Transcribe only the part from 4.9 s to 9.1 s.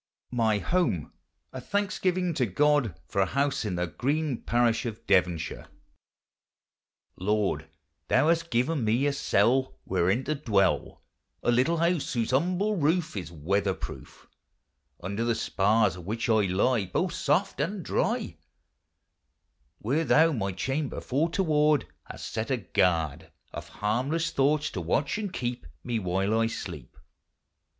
DEVONSHIRE. Lord, thou hast given me